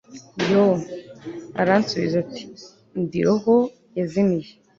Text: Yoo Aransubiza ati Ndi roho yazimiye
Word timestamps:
Yoo 0.49 0.75
Aransubiza 1.61 2.15
ati 2.23 2.43
Ndi 3.03 3.19
roho 3.25 3.55
yazimiye 3.97 4.49